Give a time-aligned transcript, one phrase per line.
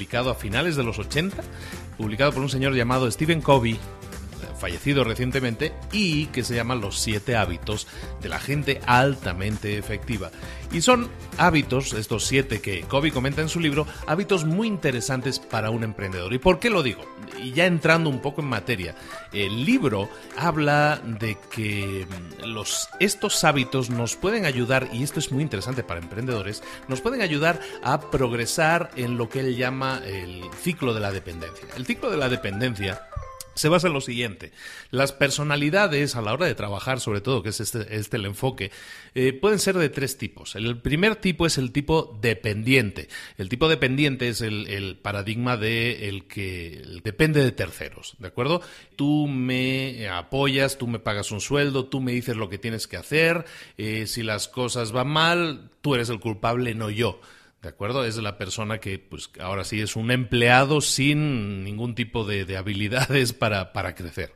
[0.00, 1.42] publicado a finales de los 80,
[1.96, 3.80] publicado por un señor llamado Stephen Covey,
[4.58, 7.86] fallecido recientemente, y que se llama Los siete hábitos
[8.20, 10.30] de la gente altamente efectiva.
[10.72, 11.08] Y son
[11.38, 16.32] hábitos, estos siete que Covey comenta en su libro, hábitos muy interesantes para un emprendedor.
[16.34, 17.02] ¿Y por qué lo digo?
[17.42, 18.94] Y ya entrando un poco en materia,
[19.32, 22.06] el libro habla de que
[22.44, 27.22] los, estos hábitos nos pueden ayudar, y esto es muy interesante para emprendedores, nos pueden
[27.22, 31.66] ayudar a progresar en lo que él llama el ciclo de la dependencia.
[31.76, 33.07] El ciclo de la dependencia
[33.58, 34.52] se basa en lo siguiente.
[34.90, 38.70] Las personalidades a la hora de trabajar, sobre todo, que es este, este el enfoque,
[39.14, 40.54] eh, pueden ser de tres tipos.
[40.54, 43.08] El primer tipo es el tipo dependiente.
[43.36, 48.62] El tipo dependiente es el, paradigma de el que depende de terceros, ¿de acuerdo?
[48.96, 52.96] Tú me apoyas, tú me pagas un sueldo, tú me dices lo que tienes que
[52.96, 53.44] hacer,
[53.76, 57.20] eh, si las cosas van mal, tú eres el culpable, no yo.
[57.62, 58.04] ¿De acuerdo?
[58.04, 63.32] Es la persona que, pues, ahora sí es un empleado sin ningún tipo de, habilidades
[63.34, 64.32] para, para crecer.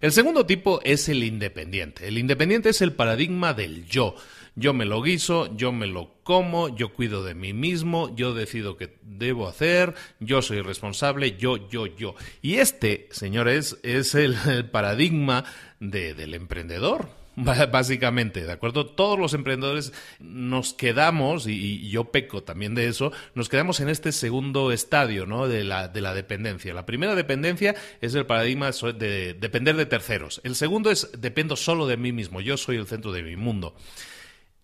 [0.00, 2.08] El segundo tipo es el independiente.
[2.08, 4.14] El independiente es el paradigma del yo.
[4.54, 8.78] Yo me lo guiso, yo me lo como, yo cuido de mí mismo, yo decido
[8.78, 12.14] qué debo hacer, yo soy responsable, yo, yo, yo.
[12.40, 14.34] Y este, señores, es el,
[14.72, 15.44] paradigma
[15.78, 17.25] del emprendedor
[17.70, 18.86] básicamente, ¿de acuerdo?
[18.86, 24.12] Todos los emprendedores nos quedamos, y, yo peco también de eso, nos quedamos en este
[24.12, 25.46] segundo estadio, ¿no?
[25.46, 26.72] De la, de la dependencia.
[26.72, 30.40] La primera dependencia es el paradigma de depender de terceros.
[30.44, 33.76] El segundo es dependo solo de mí mismo, yo soy el centro de mi mundo.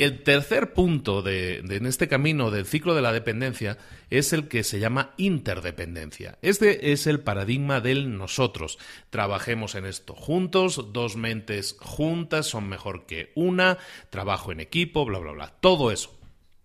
[0.03, 3.78] El tercer punto de, en este camino del ciclo de la dependencia
[4.11, 6.39] es el que se llama interdependencia.
[6.42, 8.81] Este es el paradigma del nosotros.
[9.11, 13.78] Trabajemos en esto juntos, dos mentes juntas son mejor que una,
[14.11, 15.55] trabajo en equipo, bla, bla, bla.
[15.61, 16.19] Todo eso.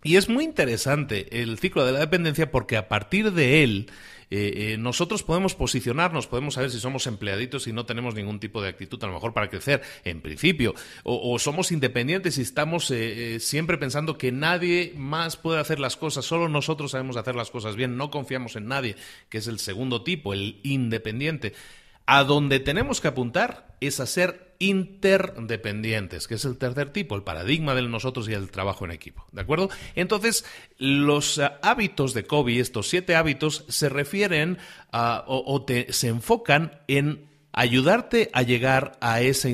[0.08, 3.92] Y es muy interesante el ciclo de la dependencia porque a partir de él
[4.32, 8.62] eh, eh, nosotros podemos posicionarnos, podemos saber si somos empleaditos y no tenemos ningún tipo
[8.62, 13.42] de actitud, a lo mejor para crecer, en principio, o, somos independientes y estamos eh,
[13.42, 17.76] siempre pensando que nadie más puede hacer las cosas, solo nosotros sabemos hacer las cosas
[17.76, 18.96] bien, no confiamos en nadie,
[19.28, 21.52] que es el segundo tipo, el independiente.
[22.06, 27.24] A donde tenemos que apuntar es a ser interdependientes, que es el tercer tipo, el
[27.24, 29.26] paradigma del nosotros y el trabajo en equipo.
[29.32, 29.70] ¿De acuerdo?
[29.96, 30.46] Entonces,
[30.78, 34.58] los eh, hábitos de Kobe, estos siete hábitos, se refieren
[34.92, 37.28] a, o, se enfocan en
[37.58, 39.50] ayudarte a llegar a esa,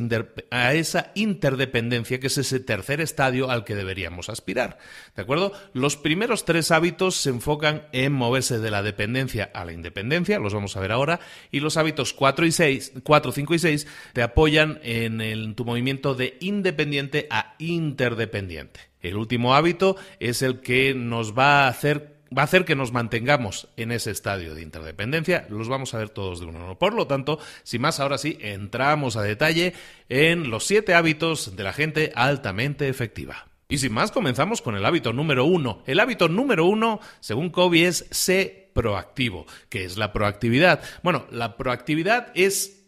[1.16, 4.78] interdependencia, que es ese tercer estadio al que deberíamos aspirar.
[5.16, 5.53] ¿De acuerdo?
[5.72, 10.53] Los primeros tres hábitos se enfocan en moverse de la dependencia a la independencia, los
[10.53, 14.22] vamos a ver ahora, y los hábitos 4 y 6, 4, 5 y 6 te
[14.22, 18.81] apoyan en tu movimiento de independiente a interdependiente.
[19.00, 22.91] El último hábito es el que nos va a hacer va a hacer que nos
[22.91, 25.45] mantengamos en ese estadio de interdependencia.
[25.49, 26.77] Los vamos a ver todos de uno.
[26.77, 29.73] Por lo tanto, sin más, ahora sí, entramos a detalle
[30.09, 33.47] en los siete hábitos de la gente altamente efectiva.
[33.69, 35.81] Y sin más, comenzamos con el hábito número uno.
[35.88, 39.45] El hábito número uno, según Kobe, es ser proactivo.
[39.69, 40.81] ¿Qué es la proactividad?
[41.01, 42.83] Bueno, la proactividad es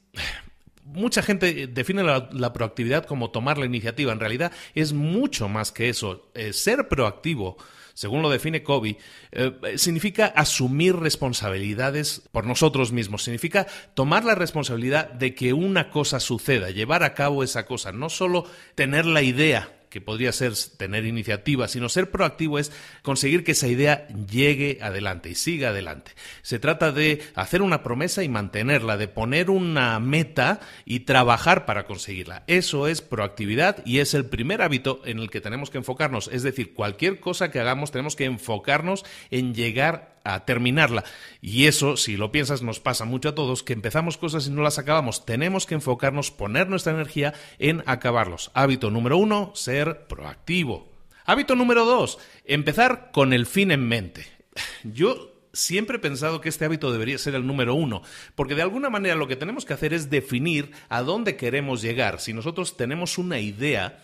[0.95, 4.11] mucha gente define la, proactividad como tomar la iniciativa.
[4.11, 6.29] En realidad es mucho más que eso.
[6.33, 7.57] Eh, ser proactivo
[7.95, 8.97] según lo define Kobe,
[9.31, 16.19] eh, significa asumir responsabilidades por nosotros mismos, significa tomar la responsabilidad de que una cosa
[16.19, 18.45] suceda, llevar a cabo esa cosa, no solo
[18.75, 23.69] tener la idea que podría ser tener iniciativa, sino ser proactivo es conseguir que esa
[23.69, 26.11] idea llegue adelante y siga adelante.
[26.41, 31.85] Se trata de hacer una promesa y mantenerla, de poner una meta y trabajar para
[31.85, 32.43] conseguirla.
[32.47, 36.27] Eso es proactividad y es el primer hábito en el que tenemos que enfocarnos.
[36.27, 41.05] Es decir, cualquier cosa que hagamos tenemos que enfocarnos en llegar a terminarla.
[41.41, 44.61] Y eso, si lo piensas, nos pasa mucho a todos, que empezamos cosas y no
[44.61, 45.25] las acabamos.
[45.25, 48.51] Tenemos que enfocarnos, poner nuestra energía en acabarlos.
[48.53, 50.91] Hábito número uno, ser proactivo.
[51.25, 54.27] Hábito número dos, empezar con el fin en mente.
[54.83, 58.01] Yo siempre he pensado que este hábito debería ser el número uno,
[58.35, 62.19] porque de alguna manera lo que tenemos que hacer es definir a dónde queremos llegar.
[62.19, 64.01] Si nosotros tenemos una idea,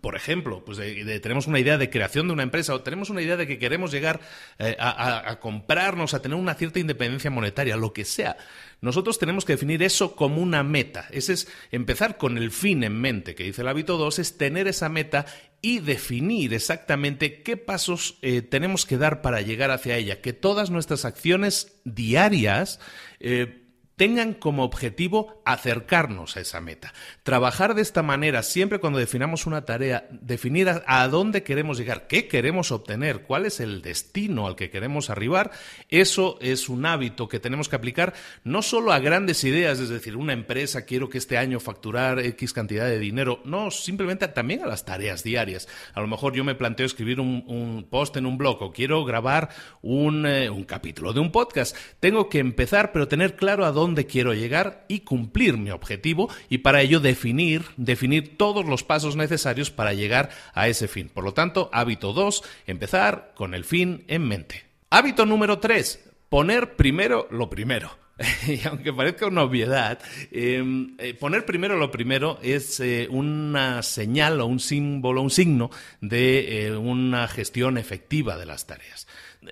[0.00, 0.78] por ejemplo, pues
[1.22, 3.90] tenemos una idea de creación de una empresa o tenemos una idea de que queremos
[3.90, 4.20] llegar
[4.58, 8.36] eh, a, comprarnos, a tener una cierta independencia monetaria, lo que sea.
[8.80, 11.06] Nosotros tenemos que definir eso como una meta.
[11.10, 14.68] Ese es empezar con el fin en mente, que dice el hábito 2, es tener
[14.68, 15.26] esa meta
[15.62, 20.20] y definir exactamente qué pasos eh, tenemos que dar para llegar hacia ella.
[20.20, 22.80] Que todas nuestras acciones diarias
[23.20, 23.63] eh,
[23.96, 26.92] tengan como objetivo acercarnos a esa meta.
[27.22, 32.26] Trabajar de esta manera, siempre cuando definamos una tarea, definir a, dónde queremos llegar, qué
[32.26, 35.52] queremos obtener, cuál es el destino al que queremos arribar,
[35.88, 40.16] eso es un hábito que tenemos que aplicar no solo a grandes ideas, es decir,
[40.16, 44.66] una empresa, quiero que este año facturar X cantidad de dinero, no, simplemente también a
[44.66, 45.68] las tareas diarias.
[45.92, 49.50] A lo mejor yo me planteo escribir un, post en un blog o quiero grabar
[49.82, 51.76] un, eh, un capítulo de un podcast.
[52.00, 56.30] Tengo que empezar, pero tener claro a dónde dónde quiero llegar y cumplir mi objetivo
[56.48, 61.10] y para ello definir, definir todos los pasos necesarios para llegar a ese fin.
[61.12, 64.64] Por lo tanto, hábito 2, empezar con el fin en mente.
[64.88, 67.90] Hábito número 3, poner primero lo primero.
[68.48, 69.98] y aunque parezca una obviedad,
[70.30, 75.70] em, eh, poner primero lo primero es eh, una señal o un símbolo, un signo
[76.00, 79.06] de eh, una gestión efectiva de las tareas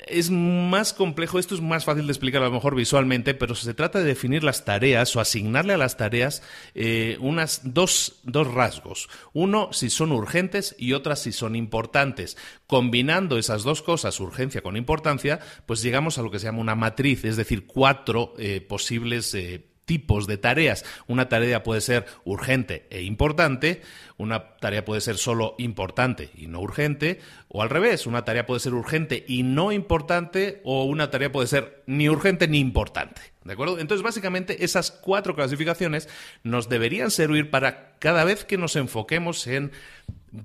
[0.06, 3.74] es más complejo, esto es más fácil de explicar a lo mejor visualmente, pero se
[3.74, 6.42] trata de definir las tareas o asignarle a las tareas
[6.74, 9.08] eh, unas dos, dos rasgos.
[9.32, 12.36] Uno, si son urgentes y otra, si son importantes.
[12.66, 16.74] Combinando esas dos cosas, urgencia con importancia, pues llegamos a lo que se llama una
[16.74, 20.84] matriz, es decir, cuatro eh, posibles eh, tipos de tareas.
[21.06, 23.82] Una tarea puede ser urgente e importante,
[24.16, 28.60] una tarea puede ser solo importante y no urgente, o al revés, una tarea puede
[28.60, 33.20] ser urgente y no importante, o una tarea puede ser ni urgente ni importante.
[33.44, 33.78] ¿De acuerdo?
[33.78, 36.08] Entonces, básicamente, esas cuatro clasificaciones
[36.44, 39.72] nos deberían servir para cada vez que nos enfoquemos en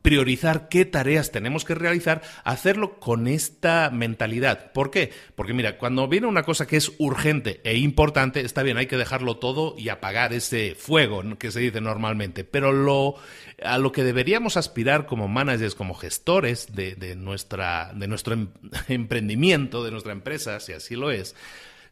[0.01, 4.71] priorizar qué tareas tenemos que realizar, hacerlo con esta mentalidad.
[4.73, 5.11] ¿Por qué?
[5.35, 8.97] Porque mira, cuando viene una cosa que es urgente e importante, está bien, hay que
[8.97, 13.15] dejarlo todo y apagar ese fuego que se dice normalmente, pero lo,
[13.63, 18.49] a lo que deberíamos aspirar como managers, como gestores de, nuestra, de nuestro em,
[18.89, 21.35] emprendimiento, de nuestra empresa, si así lo es,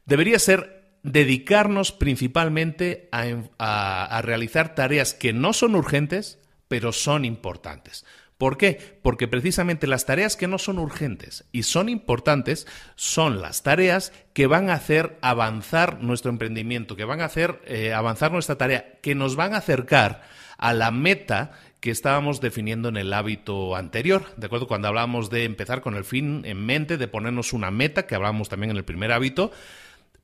[0.05, 6.39] debería ser dedicarnos principalmente a realizar tareas que no son urgentes,
[6.75, 8.03] pero son importantes.
[8.37, 8.99] ¿Por qué?
[9.01, 12.67] Porque precisamente las tareas que no son urgentes y son importantes
[12.97, 17.93] son las tareas que van a hacer avanzar nuestro emprendimiento, que van a hacer eh,
[17.93, 20.23] avanzar nuestra tarea, que nos van a acercar
[20.57, 24.67] a la meta que estábamos definiendo en el hábito anterior, ¿de acuerdo?
[24.67, 28.49] Cuando hablábamos de empezar con el fin en mente, de ponernos una meta, que hablábamos
[28.49, 29.53] también en el primer hábito,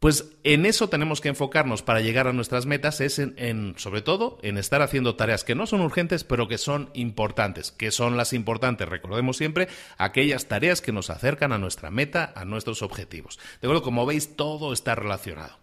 [0.02, 4.40] pues en eso tenemos que enfocarnos para llegar a nuestras metas, es en, sobre todo
[4.42, 7.72] en estar haciendo tareas que no son urgentes, pero que son importantes.
[7.72, 8.90] que son las importantes?
[8.90, 9.68] Recordemos siempre
[10.00, 13.38] aquellas tareas que nos acercan a nuestra meta, a nuestros objetivos.
[13.62, 15.56] De acuerdo, como veis, todo está relacionado.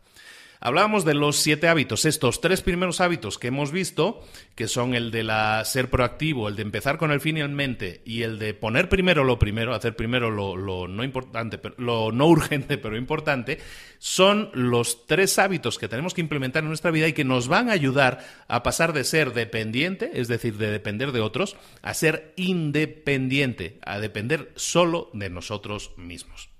[0.60, 4.20] Hablábamos de los siete hábitos, estos tres primeros hábitos que hemos visto,
[4.56, 8.02] que son el de la ser proactivo, el de empezar con el fin en mente
[8.04, 12.76] y el de poner primero lo primero, hacer primero lo, no importante, lo no urgente
[12.76, 13.58] pero importante,
[13.98, 17.68] son los tres hábitos que tenemos que implementar en nuestra vida y que nos van
[17.68, 22.32] a ayudar a pasar de ser dependiente, es decir, de depender de otros, a ser
[22.36, 26.57] independiente, a depender solo de nosotros mismos.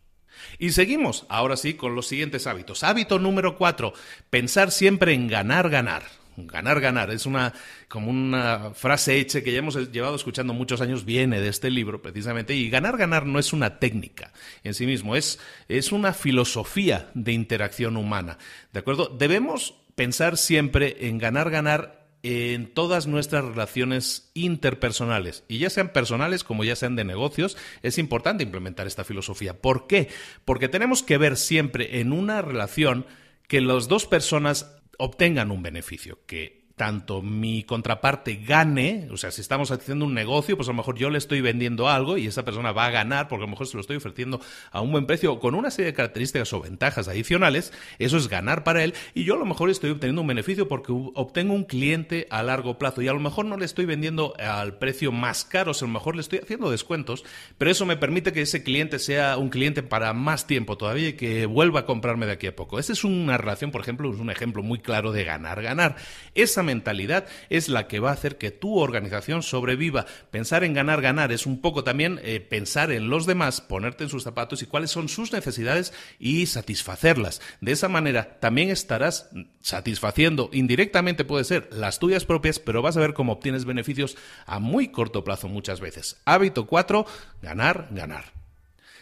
[0.58, 2.82] Y seguimos, ahora sí, con los siguientes hábitos.
[2.82, 3.93] Hábito número cuatro,
[4.31, 6.02] pensar siempre en ganar, ganar.
[6.37, 7.10] Ganar, ganar.
[7.10, 7.52] Es una
[7.88, 12.00] como una frase hecha que ya hemos llevado escuchando muchos años, viene de este libro
[12.00, 12.55] precisamente.
[12.55, 14.32] Y ganar, ganar no es una técnica
[14.62, 18.38] en sí mismo, es, es una filosofía de interacción humana.
[18.72, 19.08] ¿De acuerdo?
[19.08, 21.98] Debemos pensar siempre en ganar, ganar
[22.30, 27.96] en todas nuestras relaciones interpersonales, y ya sean personales como ya sean de negocios, es
[27.96, 29.62] importante implementar esta filosofía.
[29.62, 30.08] ¿Por qué?
[30.44, 33.06] Porque tenemos que ver siempre en una relación
[33.46, 39.42] que las dos personas obtengan un beneficio, que tanto mi contraparte gane, o sea, si
[39.42, 42.47] estamos haciendo un negocio, pues a lo mejor yo le estoy vendiendo algo y esa
[42.47, 45.04] persona va a ganar porque a lo mejor se lo estoy ofreciendo a un buen
[45.04, 49.25] precio con una serie de características o ventajas adicionales, eso es ganar para él y
[49.25, 53.02] yo a lo mejor estoy obteniendo un beneficio porque obtengo un cliente a largo plazo
[53.02, 55.90] y a lo mejor no le estoy vendiendo al precio más caro, o sea, a
[55.90, 57.25] lo mejor le estoy haciendo descuentos,
[57.58, 61.12] pero eso me permite que ese cliente sea un cliente para más tiempo todavía y
[61.14, 62.78] que vuelva a comprarme de aquí a poco.
[62.78, 65.97] Esa es una relación, por ejemplo, es un ejemplo muy claro de ganar, ganar.
[66.35, 70.04] Esa mentalidad es la que va a hacer que tu organización sobreviva.
[70.30, 74.10] Pensar en ganar, ganar es un poco también eh, pensar en los demás, ponerte en
[74.10, 77.40] sus zapatos y cuáles son sus necesidades y satisfacerlas.
[77.62, 79.30] De esa manera también estarás
[79.62, 84.58] satisfaciendo indirectamente puede ser las tuyas propias, pero vas a ver cómo obtienes beneficios a
[84.58, 86.20] muy corto plazo muchas veces.
[86.26, 87.06] Hábito 4,
[87.40, 88.32] ganar, ganar.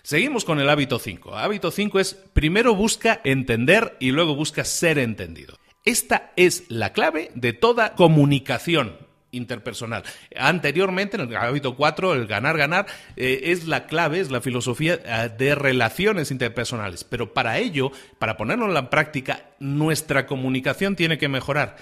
[0.07, 1.35] Seguimos con el hábito 5.
[1.35, 5.59] Hábito 5 es primero busca entender y luego busca ser entendido.
[5.87, 8.97] Esta es la clave de toda comunicación
[9.31, 10.03] interpersonal.
[10.37, 14.99] Anteriormente, en el hábito 4, el ganar, ganar, eh, es la clave, es la filosofía
[15.05, 17.05] eh, de relaciones interpersonales.
[17.05, 21.77] Pero para ello, para ponerlo en la práctica, nuestra comunicación tiene que mejorar.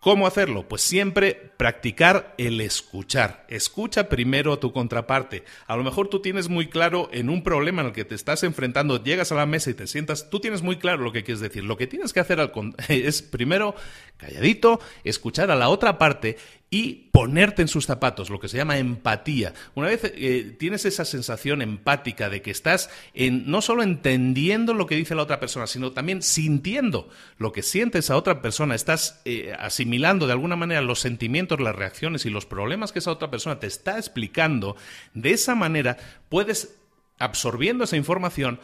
[0.00, 0.66] ¿Cómo hacerlo?
[0.66, 3.44] Pues siempre practicar el escuchar.
[3.48, 5.44] Escucha primero a tu contraparte.
[5.66, 8.42] A lo mejor tú tienes muy claro en un problema en el que te estás
[8.42, 11.40] enfrentando, llegas a la mesa y te sientas, tú tienes muy claro lo que quieres
[11.40, 11.64] decir.
[11.64, 12.40] Lo que tienes que hacer
[12.88, 13.74] es primero
[14.16, 16.38] calladito, escuchar a la otra parte
[16.72, 19.54] y ponerte en sus zapatos, lo que se llama empatía.
[19.74, 24.94] Una vez eh, tienes esa sensación empática de que estás no solo entendiendo lo que
[24.94, 27.08] dice la otra persona, sino también sintiendo
[27.38, 31.74] lo que siente esa otra persona, estás eh, asimilando de alguna manera los sentimientos, las
[31.74, 34.76] reacciones y los problemas que esa otra persona te está explicando,
[35.12, 35.96] de esa manera
[36.28, 36.76] puedes,
[37.18, 38.60] absorbiendo esa información,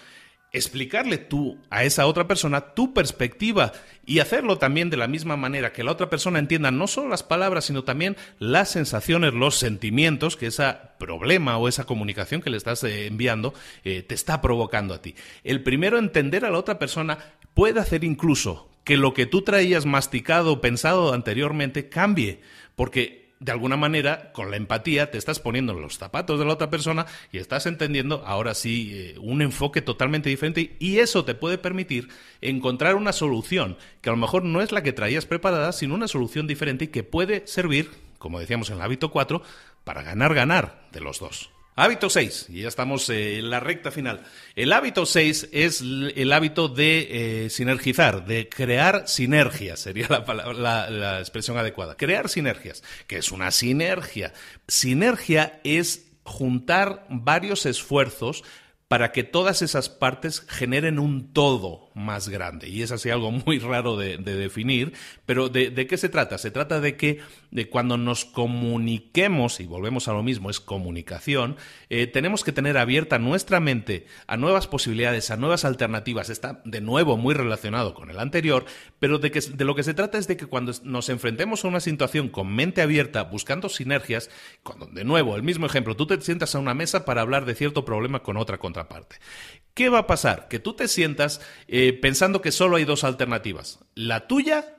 [0.52, 3.72] explicarle tú a esa otra persona tu perspectiva
[4.04, 7.22] y hacerlo también de la misma manera que la otra persona entienda no solo las
[7.22, 12.56] palabras, sino también las sensaciones, los sentimientos que ese problema o esa comunicación que le
[12.56, 15.14] estás eh, enviando eh, te está provocando a ti.
[15.44, 17.18] El primero, entender a la otra persona
[17.54, 22.40] puede hacer incluso que lo que tú traías masticado o pensado anteriormente cambie,
[22.76, 26.54] porque de alguna manera, con la empatía, te estás poniendo en los zapatos de la
[26.54, 31.34] otra persona y estás entendiendo ahora sí eh, un enfoque totalmente diferente y eso te
[31.34, 32.08] puede permitir
[32.40, 36.08] encontrar una solución que a lo mejor no es la que traías preparada, sino una
[36.08, 39.42] solución diferente y que puede servir, como decíamos en el hábito 4,
[39.84, 41.55] para ganar, ganar de los dos.
[41.78, 44.22] Hábito 6, y ya estamos eh, en la recta final.
[44.54, 51.20] El hábito 6 es el hábito de eh, sinergizar, de crear sinergias, sería la, la
[51.20, 51.94] expresión adecuada.
[51.94, 52.82] Crear sinergias.
[53.06, 54.32] ¿Qué es una sinergia?
[54.66, 58.42] Sinergia es juntar varios esfuerzos
[58.88, 62.68] para que todas esas partes generen un todo más grande.
[62.68, 64.92] Y es así algo muy raro de, definir,
[65.24, 66.38] pero de, qué se trata?
[66.38, 71.56] Se trata de que de cuando nos comuniquemos, y volvemos a lo mismo, es comunicación,
[71.88, 76.28] eh, tenemos que tener abierta nuestra mente a nuevas posibilidades, a nuevas alternativas.
[76.28, 78.66] Está de nuevo muy relacionado con el anterior,
[78.98, 81.68] pero de, que, de lo que se trata es de que cuando nos enfrentemos a
[81.68, 84.28] una situación con mente abierta, buscando sinergias,
[84.62, 87.54] cuando de nuevo, el mismo ejemplo, tú te sientas a una mesa para hablar de
[87.54, 89.16] cierto problema con otra parte.
[89.76, 90.48] ¿Qué va a pasar?
[90.48, 94.78] Que tú te sientas eh, pensando que solo hay dos alternativas, la tuya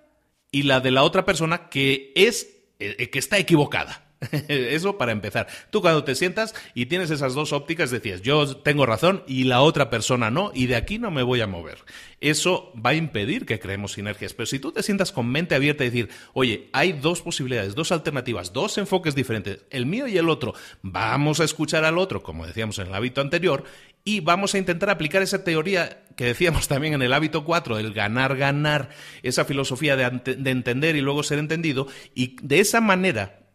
[0.51, 2.49] y la de la otra persona que es
[2.79, 4.07] eh, que está equivocada.
[4.47, 5.47] Eso para empezar.
[5.69, 9.61] Tú cuando te sientas y tienes esas dos ópticas decías, yo tengo razón y la
[9.61, 11.77] otra persona no, y de aquí no me voy a mover.
[12.19, 14.33] Eso va a impedir que creemos sinergias.
[14.33, 17.91] Pero si tú te sientas con mente abierta y decir, oye, hay dos posibilidades, dos
[17.91, 22.47] alternativas, dos enfoques diferentes, el mío y el otro, vamos a escuchar al otro, como
[22.47, 23.63] decíamos en el hábito anterior,
[24.07, 27.93] y vamos a intentar aplicar esa teoría que decíamos también en el hábito 4, el
[27.93, 28.87] ganar, ganar,
[29.21, 33.46] esa filosofía de, de entender y luego ser entendido, y de esa manera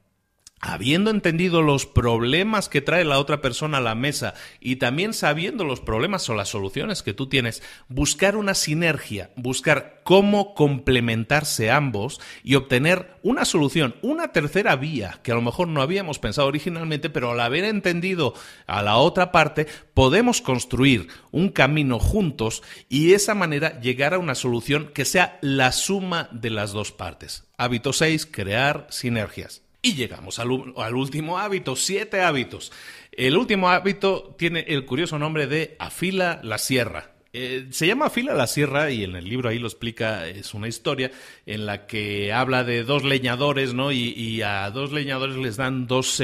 [0.64, 5.64] habiendo entendido los problemas que trae la otra persona a la mesa y también sabiendo
[5.64, 12.20] los problemas o las soluciones que tú tienes, buscar una sinergia, buscar cómo complementarse ambos
[12.44, 17.10] y obtener una solución, una tercera vía que a lo mejor no habíamos pensado originalmente,
[17.10, 18.32] pero al haber entendido
[18.68, 24.20] a la otra parte, podemos construir un camino juntos y de esa manera llegar a
[24.20, 27.48] una solución que sea la suma de las dos partes.
[27.58, 29.61] Hábito 6, crear sinergias.
[29.84, 32.70] Y llegamos al, último hábito, siete hábitos.
[33.10, 37.10] El último hábito tiene el curioso nombre de afila la sierra.
[37.32, 40.68] Eh, se llama Afila la Sierra y en el libro ahí lo explica, es una
[40.68, 41.10] historia
[41.46, 43.90] en la que habla de dos leñadores, ¿no?
[43.90, 46.22] Y, a dos leñadores les dan dos,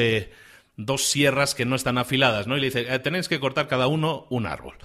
[0.77, 2.59] dos, sierras que no están afiladas, ¿no?
[2.59, 4.77] Y le dice, eh, tenéis que cortar cada uno un árbol.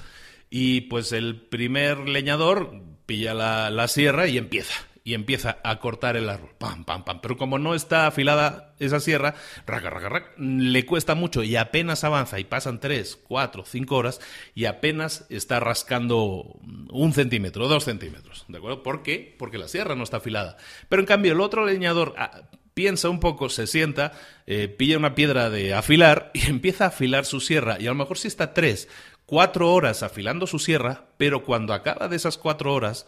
[0.50, 6.16] Y pues el primer leñador pilla la, la sierra y empieza y empieza a cortar
[6.16, 6.52] el árbol.
[6.58, 7.20] Pam, pam, pam.
[7.22, 12.04] Pero como no está afilada esa sierra, raca, raca, raca, le cuesta mucho y apenas
[12.04, 14.22] avanza y pasan tres, cuatro, cinco horas
[14.56, 18.46] y apenas está rascando un centímetro, dos centímetros.
[18.48, 18.84] ¿De acuerdo?
[18.84, 19.36] ¿Por qué?
[19.38, 20.58] Porque la sierra no está afilada.
[20.88, 22.44] Pero en cambio, el otro leñador ah,
[22.74, 24.14] piensa un poco, se sienta,
[24.48, 27.78] eh, pilla una piedra de afilar y empieza a afilar su sierra.
[27.80, 28.88] Y a lo mejor sí está tres,
[29.26, 33.06] cuatro horas afilando su sierra, pero cuando acaba de esas cuatro horas,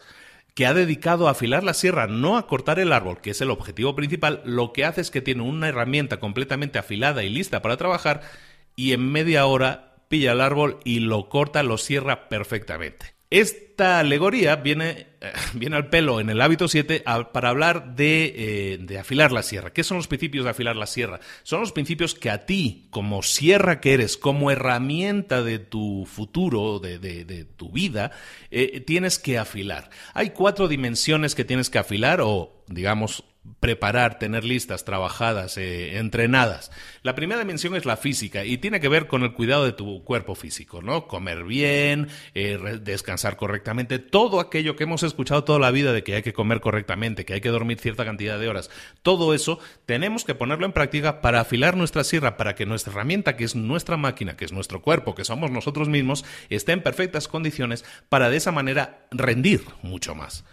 [0.56, 3.50] que ha dedicado a afilar la sierra, no a cortar el árbol, que es el
[3.50, 7.76] objetivo principal, lo que hace es que tiene una herramienta completamente afilada y lista para
[7.76, 8.22] trabajar
[8.74, 13.15] y en media hora pilla el árbol y lo corta, lo cierra perfectamente.
[13.28, 17.02] Esta alegoría viene, eh, viene al pelo en el hábito 7
[17.32, 19.72] para hablar eh, de, afilar la sierra.
[19.72, 21.18] ¿Qué son los principios de afilar la sierra?
[21.42, 26.78] Son los principios que a ti, como sierra que eres, como herramienta de tu futuro,
[26.78, 28.12] de, tu vida,
[28.50, 29.90] eh, tienes que afilar.
[30.14, 33.24] Hay cuatro dimensiones que tienes que afilar o, digamos,
[33.60, 36.70] preparar, tener listas, trabajadas, eh, entrenadas.
[37.02, 40.04] La primera dimensión es la física y tiene que ver con el cuidado de tu
[40.04, 41.06] cuerpo físico, ¿no?
[41.06, 46.14] Comer bien, eh, descansar correctamente, todo aquello que hemos escuchado toda la vida de que
[46.14, 48.70] hay que comer correctamente, que hay que dormir cierta cantidad de horas,
[49.02, 53.36] todo eso tenemos que ponerlo en práctica para afilar nuestra sierra, para que nuestra herramienta,
[53.36, 57.28] que es nuestra máquina, que es nuestro cuerpo, que somos nosotros mismos, esté en perfectas
[57.28, 60.44] condiciones para de esa manera rendir mucho más.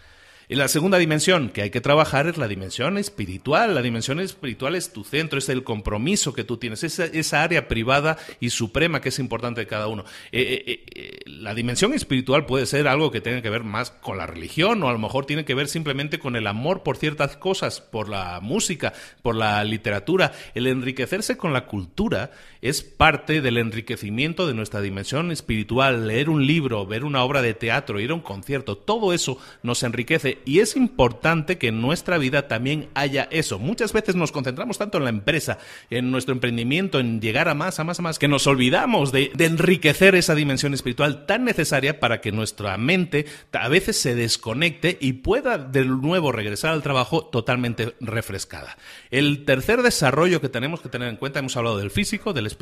[0.48, 3.74] Y la segunda dimensión que hay que trabajar es la dimensión espiritual.
[3.74, 7.68] La dimensión espiritual es tu centro, es el compromiso que tú tienes, esa, esa área
[7.68, 10.04] privada y suprema que es importante de cada uno.
[10.32, 14.18] Eh, eh, eh, la dimensión espiritual puede ser algo que tenga que ver más con
[14.18, 17.36] la religión o a lo mejor tiene que ver simplemente con el amor por ciertas
[17.36, 20.32] cosas, por la música, por la literatura.
[20.54, 22.32] El enriquecerse con la cultura
[22.64, 26.06] es parte del enriquecimiento de nuestra dimensión espiritual.
[26.06, 29.82] Leer un libro, ver una obra de teatro, ir a un concierto, todo eso nos
[29.82, 33.58] enriquece y es importante que en nuestra vida también haya eso.
[33.58, 35.58] Muchas veces nos concentramos tanto en la empresa,
[35.90, 39.30] en nuestro emprendimiento, en llegar a más, a más, a más, que nos olvidamos de,
[39.38, 45.12] enriquecer esa dimensión espiritual tan necesaria para que nuestra mente a veces se desconecte y
[45.12, 48.78] pueda de nuevo regresar al trabajo totalmente refrescada.
[49.10, 52.53] El tercer desarrollo que tenemos que tener en cuenta, hemos hablado del físico, del espiritual,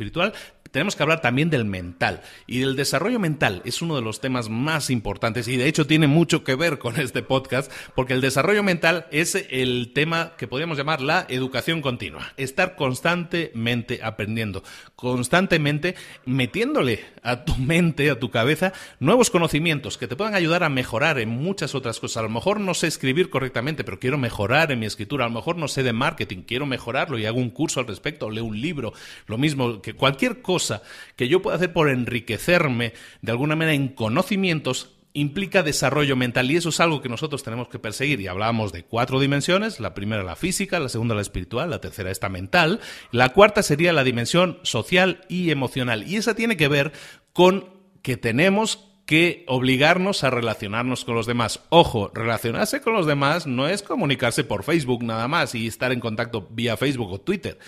[0.73, 2.21] tenemos que hablar también del mental.
[2.47, 6.07] Y el desarrollo mental es uno de los temas más importantes y de hecho tiene
[6.07, 10.77] mucho que ver con este podcast porque el desarrollo mental es el tema que podríamos
[10.77, 12.33] llamar la educación continua.
[12.37, 14.63] Estar constantemente aprendiendo,
[14.95, 15.93] constantemente
[16.25, 21.19] metiéndole a tu mente, a tu cabeza, nuevos conocimientos que te puedan ayudar a mejorar
[21.19, 22.17] en muchas otras cosas.
[22.17, 25.25] A lo mejor no sé escribir correctamente, pero quiero mejorar en mi escritura.
[25.25, 28.25] A lo mejor no sé de marketing, quiero mejorarlo y hago un curso al respecto,
[28.25, 28.93] o leo un libro.
[29.27, 30.81] Lo mismo que cualquier cosa
[31.15, 36.55] que yo pueda hacer por enriquecerme de alguna manera en conocimientos implica desarrollo mental y
[36.55, 38.19] eso es algo que nosotros tenemos que perseguir.
[38.19, 42.09] Y hablábamos de cuatro dimensiones, la primera la física, la segunda la espiritual, la tercera
[42.09, 42.79] esta mental,
[43.11, 46.07] la cuarta sería la dimensión social y emocional.
[46.07, 46.91] Y esa tiene que ver
[47.31, 47.69] con
[48.01, 51.59] que tenemos que obligarnos a relacionarnos con los demás.
[51.69, 55.99] Ojo, relacionarse con los demás no es comunicarse por Facebook nada más y estar en
[55.99, 57.59] contacto vía Facebook o Twitter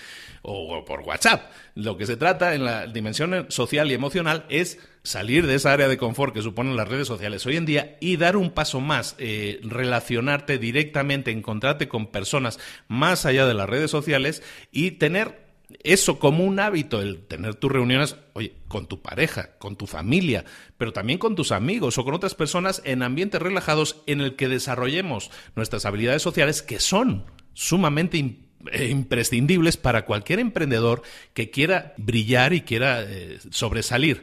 [0.42, 1.48] o por WhatsApp.
[1.76, 5.86] Lo que se trata en la dimensión social y emocional es salir de esa área
[5.86, 9.14] de confort que suponen las redes sociales hoy en día y dar un paso más,
[9.18, 12.58] eh, relacionarte directamente, encontrarte con personas
[12.88, 15.45] más allá de las redes sociales y tener
[15.82, 20.44] eso como un hábito, el tener tus reuniones, oye, con tu pareja, con tu familia,
[20.78, 24.48] pero también con tus amigos o con otras personas en ambientes relajados en el que
[24.48, 28.18] desarrollemos nuestras habilidades sociales que son sumamente
[28.72, 31.02] eh, imprescindibles para cualquier emprendedor
[31.34, 34.22] que quiera brillar y quiera eh, sobresalir.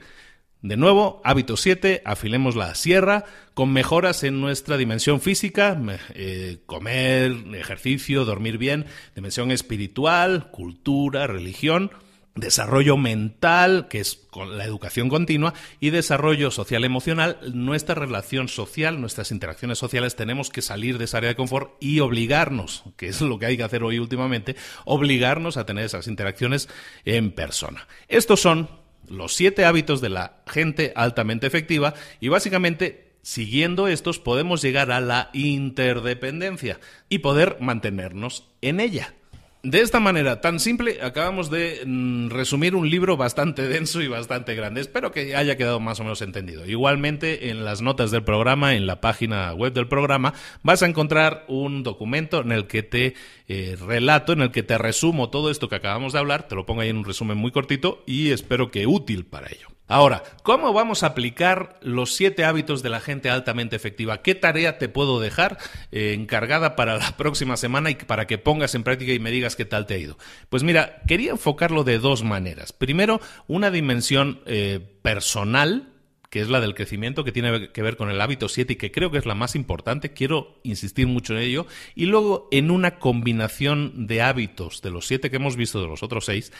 [0.64, 5.78] De nuevo, hábito 7, afilemos la sierra con mejoras en nuestra dimensión física,
[6.14, 11.92] eh, comer, ejercicio, dormir bien, dimensión espiritual, cultura, religión,
[12.36, 19.02] desarrollo mental, que es con la educación continua, y desarrollo social emocional, nuestra relación social,
[19.02, 23.20] nuestras interacciones sociales, tenemos que salir de esa área de confort y obligarnos, que es
[23.20, 26.70] lo que hay que hacer hoy últimamente, obligarnos a tener esas interacciones
[27.04, 27.86] en persona.
[28.08, 34.62] Estos son los siete hábitos de la gente altamente efectiva y básicamente siguiendo estos podemos
[34.62, 39.14] llegar a la interdependencia y poder mantenernos en ella.
[39.66, 44.56] De esta manera tan simple acabamos de mm, resumir un libro bastante denso y bastante
[44.56, 44.82] grande.
[44.82, 46.66] Espero que haya quedado más o menos entendido.
[46.66, 51.46] Igualmente en las notas del programa, en la página web del programa, vas a encontrar
[51.48, 53.14] un documento en el que te
[53.48, 56.46] eh, relato, en el que te resumo todo esto que acabamos de hablar.
[56.50, 59.73] Te lo pongo ahí en un resumen muy cortito y espero que útil para ello.
[59.88, 64.22] Ahora, ¿cómo vamos a aplicar los siete hábitos de la gente altamente efectiva?
[64.22, 65.58] ¿Qué tarea te puedo dejar
[65.92, 69.58] eh, encargada para la próxima semana y para que pongas en práctica y me digas
[69.58, 70.18] qué tal te ha ido?
[70.50, 72.72] Pues mira, quería enfocarlo de dos maneras.
[72.72, 75.90] Primero, una dimensión eh, personal,
[76.30, 78.92] que es la del crecimiento, que tiene que ver con el hábito 7 y que
[78.92, 82.98] creo que es la más importante, quiero insistir mucho en ello, y luego en una
[83.00, 86.52] combinación de hábitos de los siete que hemos visto de los otros seis,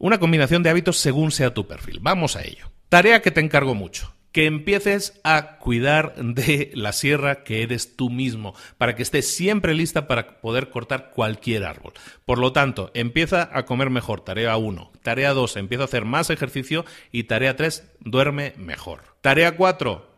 [0.00, 2.00] una combinación de hábitos según sea tu perfil.
[2.02, 2.72] Vamos a ello.
[2.88, 8.10] Tarea que te encargo mucho que empieces a cuidar de la sierra que eres tú
[8.10, 11.94] mismo, para que estés siempre lista para poder cortar cualquier árbol.
[12.24, 14.92] Por lo tanto, empieza a comer mejor, tarea 1.
[15.02, 19.00] Tarea 2, empieza a hacer más ejercicio y tarea 3, duerme mejor.
[19.20, 20.10] Tarea 4,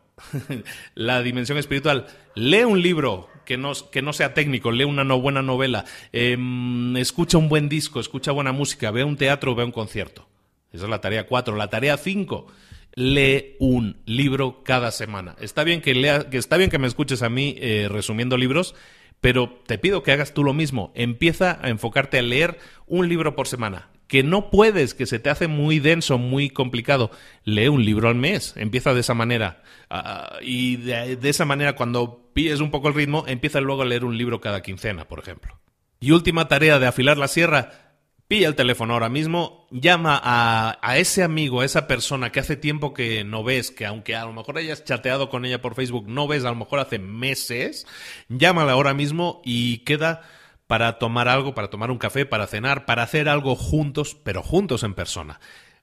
[0.94, 5.20] la dimensión espiritual, lee un libro que no, que no sea técnico, lee una no,
[5.20, 9.72] buena novela, em, escucha un buen disco, escucha buena música, ve un teatro, ve un
[9.72, 10.26] concierto.
[10.72, 11.56] Esa es la tarea 4.
[11.56, 12.46] La tarea 5,
[12.94, 15.36] lee un libro cada semana.
[15.40, 18.74] Está bien que, lea, que, está bien que me escuches a mí eh, resumiendo libros,
[19.20, 20.92] Pero te pido que hagas tú lo mismo.
[20.94, 23.90] Empieza a enfocarte a leer un libro por semana.
[24.08, 27.10] Que no puedes, que se te hace muy denso, muy complicado.
[27.44, 28.54] Lee un libro al mes.
[28.56, 29.62] Empieza de esa manera.
[29.88, 33.86] Ah, y de, de esa manera, cuando pilles un poco el ritmo, empieza luego a
[33.86, 35.58] leer un libro cada quincena, por ejemplo.
[36.00, 37.92] Y última tarea de afilar la sierra
[38.32, 42.56] pilla el teléfono ahora mismo, llama a, a, ese amigo, a esa persona que hace
[42.56, 46.08] tiempo que no ves, que aunque a lo mejor hayas chateado con ella por Facebook,
[46.08, 47.86] no ves a lo mejor hace meses,
[48.30, 50.22] llámala ahora mismo y queda
[50.66, 54.82] para tomar algo, para tomar un café, para cenar, para hacer algo juntos, pero juntos
[54.82, 55.38] en persona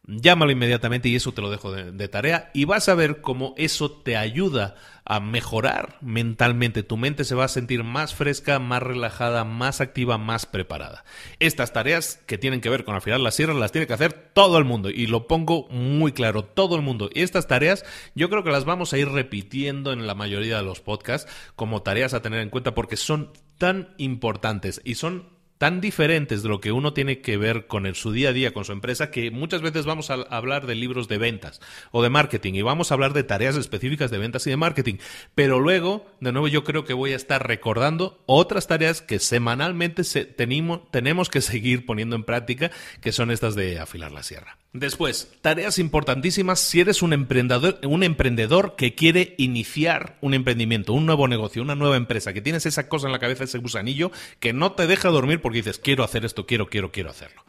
[0.10, 3.92] llámalo inmediatamente y eso te lo dejo de, tarea y vas a ver cómo eso
[3.92, 6.84] te ayuda a mejorar mentalmente.
[6.84, 11.04] Tu mente se va a sentir más fresca, más relajada, más activa, más preparada.
[11.40, 14.58] Estas tareas que tienen que ver con afilar las sierras las tiene que hacer todo
[14.58, 17.10] el mundo y lo pongo muy claro, todo el mundo.
[17.14, 20.64] Y estas tareas yo creo que las vamos a ir repitiendo en la mayoría de
[20.64, 25.82] los podcasts como tareas a tener en cuenta porque son tan importantes y son tan
[25.82, 28.72] diferentes de lo que uno tiene que ver con su día a día, con su
[28.72, 31.60] empresa, que muchas veces vamos a hablar de libros de ventas
[31.92, 34.96] o de marketing y vamos a hablar de tareas específicas de ventas y de marketing.
[35.36, 40.04] Pero luego, de nuevo, yo creo que voy a estar recordando otras tareas que semanalmente
[40.26, 44.58] tenemos, tenemos que seguir poniendo en práctica, que son estas de afilar la sierra.
[44.72, 51.08] Después, tareas importantísimas si eres un emprendedor, un emprendedor que quiere iniciar un emprendimiento, un
[51.08, 54.54] nuevo negocio, una nueva empresa, que tienes esa cosa en la cabeza, ese gusanillo, que
[54.54, 57.44] no te deja dormir porque dices, quiero hacer esto, quiero, quiero, quiero hacerlo.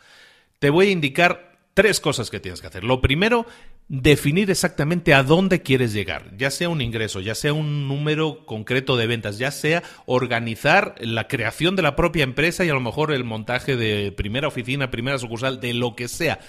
[0.58, 2.84] Te voy a indicar tres cosas que tienes que hacer.
[2.84, 3.46] Lo primero,
[3.88, 8.96] definir exactamente a dónde quieres llegar, ya sea un ingreso, ya sea un número concreto
[8.96, 13.12] de ventas, ya sea organizar la creación de la propia empresa y a lo mejor
[13.12, 16.40] el montaje de primera oficina, primera sucursal, de lo que sea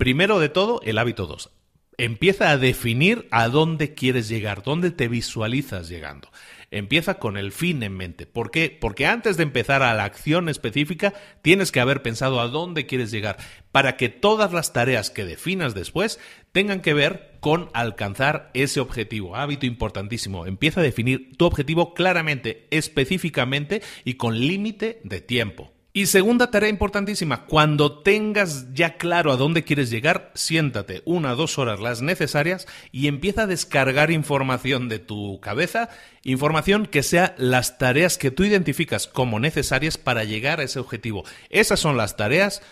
[0.00, 1.50] Primero de todo, el hábito 2.
[1.98, 6.30] Empieza a definir a dónde quieres llegar, dónde te visualizas llegando.
[6.72, 8.26] Empieza con el fin en mente.
[8.26, 8.76] ¿Por qué?
[8.80, 13.10] Porque antes de empezar a la acción específica, tienes que haber pensado a dónde quieres
[13.10, 13.38] llegar,
[13.72, 16.20] para que todas las tareas que definas después
[16.52, 19.34] tengan que ver con alcanzar ese objetivo.
[19.34, 20.46] Hábito importantísimo.
[20.46, 25.72] Empieza a definir tu objetivo claramente, específicamente y con límite de tiempo.
[25.92, 31.36] Y segunda tarea importantísima, cuando tengas ya claro a dónde quieres llegar, siéntate una o
[31.36, 35.88] dos horas las necesarias y empieza a descargar información de tu cabeza,
[36.22, 41.24] información que sea las tareas que tú identificas como necesarias para llegar a ese objetivo.
[41.48, 42.62] Esas son las tareas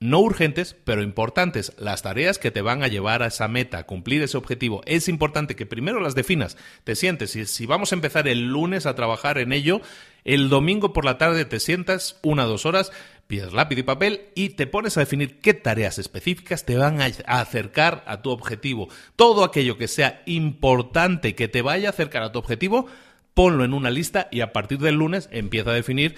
[0.00, 3.86] no urgentes, pero importantes, las tareas que te van a llevar a esa meta, a
[3.86, 4.82] cumplir ese objetivo.
[4.86, 8.86] Es importante que primero las definas, te sientes, y si vamos a empezar el lunes
[8.86, 9.80] a trabajar en ello,
[10.24, 12.92] el domingo por la tarde te sientas una o dos horas,
[13.26, 17.06] pides lápiz y papel y te pones a definir qué tareas específicas te van a
[17.26, 18.88] acercar a tu objetivo.
[19.16, 22.86] Todo aquello que sea importante que te vaya a acercar a tu objetivo,
[23.34, 26.16] ponlo en una lista y a partir del lunes empieza a definir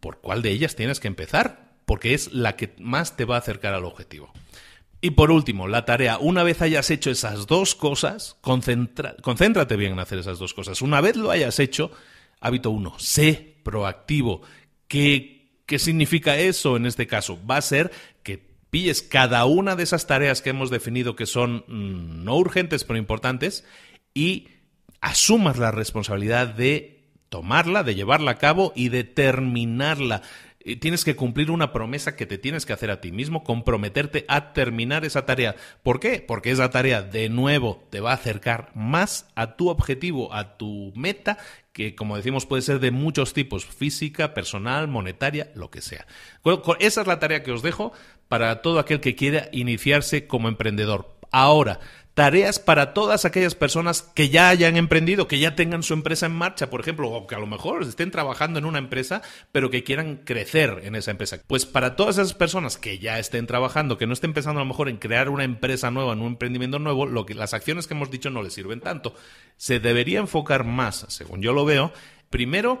[0.00, 3.38] por cuál de ellas tienes que empezar porque es la que más te va a
[3.38, 4.30] acercar al objetivo.
[5.00, 10.00] Y por último, la tarea, una vez hayas hecho esas dos cosas, concéntrate bien en
[10.00, 10.82] hacer esas dos cosas.
[10.82, 11.90] Una vez lo hayas hecho,
[12.40, 14.42] hábito uno, sé proactivo.
[14.86, 17.38] ¿Qué, ¿Qué significa eso en este caso?
[17.46, 17.90] Va a ser
[18.22, 22.84] que pilles cada una de esas tareas que hemos definido que son mm, no urgentes
[22.84, 23.64] pero importantes
[24.14, 24.48] y
[25.00, 30.22] asumas la responsabilidad de tomarla, de llevarla a cabo y de terminarla
[30.76, 34.52] tienes que cumplir una promesa que te tienes que hacer a ti mismo, comprometerte a
[34.52, 35.56] terminar esa tarea.
[35.82, 36.24] ¿Por qué?
[36.26, 40.92] Porque esa tarea de nuevo te va a acercar más a tu objetivo, a tu
[40.94, 41.38] meta,
[41.72, 46.06] que como decimos puede ser de muchos tipos, física, personal, monetaria, lo que sea.
[46.80, 47.92] Esa es la tarea que os dejo
[48.28, 51.16] para todo aquel que quiera iniciarse como emprendedor.
[51.30, 51.80] Ahora,
[52.18, 56.32] tareas para todas aquellas personas que ya hayan emprendido, que ya tengan su empresa en
[56.32, 59.84] marcha, por ejemplo, o que a lo mejor estén trabajando en una empresa, pero que
[59.84, 61.38] quieran crecer en esa empresa.
[61.46, 64.68] Pues para todas esas personas que ya estén trabajando, que no estén pensando a lo
[64.68, 67.94] mejor en crear una empresa nueva, en un emprendimiento nuevo, lo que las acciones que
[67.94, 69.14] hemos dicho no les sirven tanto.
[69.56, 71.92] Se debería enfocar más, según yo lo veo,
[72.30, 72.80] primero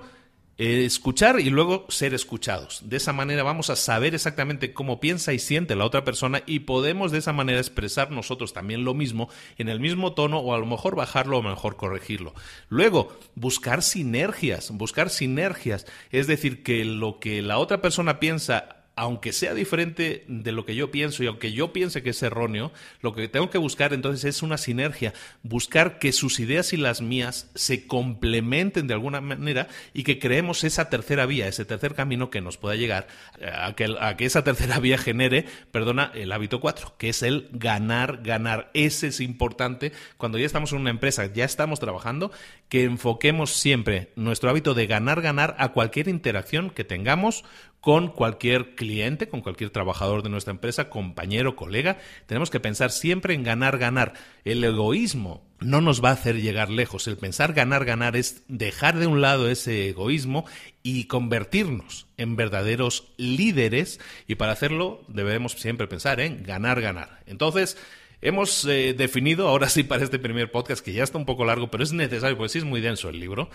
[0.58, 2.80] eh, escuchar y luego ser escuchados.
[2.84, 6.60] De esa manera vamos a saber exactamente cómo piensa y siente la otra persona y
[6.60, 10.58] podemos de esa manera expresar nosotros también lo mismo en el mismo tono o a
[10.58, 12.34] lo mejor bajarlo o a lo mejor corregirlo.
[12.68, 19.32] Luego, buscar sinergias, buscar sinergias, es decir, que lo que la otra persona piensa aunque
[19.32, 23.14] sea diferente de lo que yo pienso y aunque yo piense que es erróneo, lo
[23.14, 27.48] que tengo que buscar entonces es una sinergia, buscar que sus ideas y las mías
[27.54, 32.40] se complementen de alguna manera y que creemos esa tercera vía, ese tercer camino que
[32.40, 33.06] nos pueda llegar
[33.40, 37.48] a que, a que esa tercera vía genere, perdona, el hábito 4, que es el
[37.52, 38.68] ganar, ganar.
[38.74, 42.32] Ese es importante cuando ya estamos en una empresa, ya estamos trabajando,
[42.68, 47.44] que enfoquemos siempre nuestro hábito de ganar, ganar a cualquier interacción que tengamos
[47.80, 51.98] con cualquier cliente, con cualquier trabajador de nuestra empresa, compañero, colega.
[52.26, 54.14] Tenemos que pensar siempre en ganar, ganar.
[54.44, 57.06] El egoísmo no nos va a hacer llegar lejos.
[57.06, 60.44] El pensar ganar, ganar es dejar de un lado ese egoísmo
[60.82, 64.00] y convertirnos en verdaderos líderes.
[64.26, 67.20] Y para hacerlo debemos siempre pensar en ganar, ganar.
[67.26, 67.78] Entonces,
[68.20, 71.70] Hemos eh, definido, ahora sí para este primer podcast, que ya está un poco largo,
[71.70, 73.48] pero es necesario, porque sí es muy denso el libro,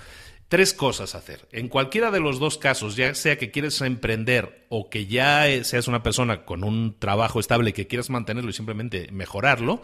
[0.48, 1.50] tres cosas hacer.
[1.52, 5.66] En cualquiera de los dos casos, ya sea que quieres emprender o que ya eh,
[5.66, 9.82] seas una persona con un trabajo estable que quieras mantenerlo y simplemente mejorarlo,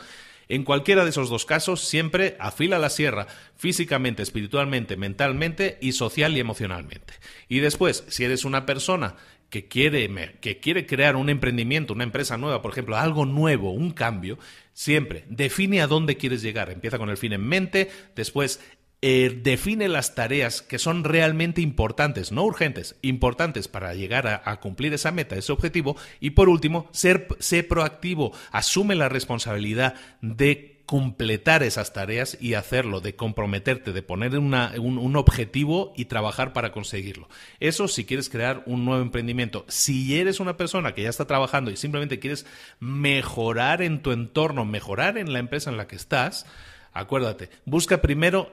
[0.47, 6.35] en cualquiera de esos dos casos, siempre afila la sierra físicamente, espiritualmente, mentalmente y social
[6.35, 7.13] y emocionalmente.
[7.49, 9.15] Y después, si eres una persona
[9.49, 10.09] que quiere,
[10.41, 14.39] que quiere crear un emprendimiento, una empresa nueva, por ejemplo, algo nuevo, un cambio,
[14.79, 16.69] siempre define a dónde quieres llegar.
[16.69, 18.61] Empieza con el fin en mente, después
[19.01, 24.93] eh, define las tareas que son realmente importantes, no urgentes, importantes para llegar a, cumplir
[24.93, 25.97] esa meta, ese objetivo.
[26.21, 32.99] Y por último, ser, ser proactivo, asume la responsabilidad de completar esas tareas y hacerlo,
[32.99, 37.29] de comprometerte, de poner un, objetivo y trabajar para conseguirlo.
[37.59, 39.65] Eso si quieres crear un nuevo emprendimiento.
[39.67, 42.47] Si eres una persona que ya está trabajando y simplemente quieres
[42.79, 46.47] mejorar en tu entorno, mejorar en la empresa en la que estás,
[46.91, 48.51] acuérdate, busca primero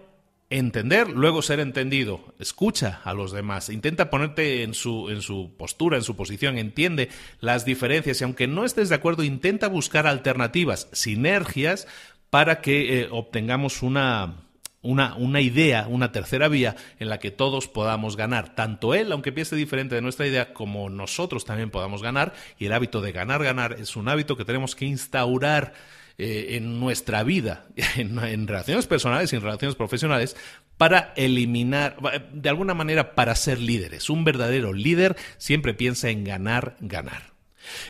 [0.51, 2.35] entender, luego ser entendido.
[2.39, 7.09] Escucha a los demás, intenta ponerte en su, en su postura, en su posición, entiende
[7.41, 11.89] las diferencias y aunque no estés de acuerdo, intenta buscar alternativas, sinergias
[12.31, 14.35] para que eh, obtengamos una,
[14.83, 18.55] una, una, idea, una tercera vía en la que todos podamos ganar.
[18.55, 22.35] Tanto él, aunque piense diferente de nuestra idea, como nosotros también podamos ganar.
[22.59, 25.75] Y el hábito de ganar, ganar es un hábito que tenemos que instaurar
[26.19, 30.37] eh, en nuestra vida, en, en relaciones personales y en relaciones profesionales,
[30.79, 31.97] para eliminar,
[32.33, 34.11] de alguna manera, para ser líderes.
[34.11, 37.36] Un verdadero líder siempre piensa en ganar, ganar.